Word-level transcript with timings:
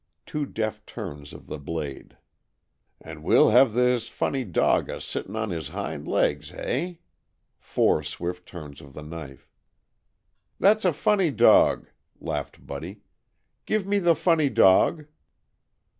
Two 0.25 0.47
deft 0.47 0.87
turns 0.87 1.31
of 1.31 1.45
the 1.45 1.59
blade. 1.59 2.17
"And 2.99 3.23
we'll 3.23 3.51
have 3.51 3.73
this 3.75 4.07
funny 4.09 4.43
dog 4.43 4.89
a 4.89 4.99
sitting 4.99 5.35
on 5.35 5.51
his 5.51 5.67
hind 5.67 6.07
legs, 6.07 6.49
hey?" 6.49 7.01
Four 7.59 8.01
swift 8.01 8.47
turns 8.47 8.81
of 8.81 8.93
the 8.95 9.03
knife. 9.03 9.47
"That's 10.59 10.85
a 10.85 10.91
funny 10.93 11.29
dog!" 11.29 11.87
laughed 12.19 12.65
Buddy. 12.65 13.01
"Give 13.67 13.85
me 13.85 13.99
the 13.99 14.15
funny 14.15 14.49
dog." 14.49 15.05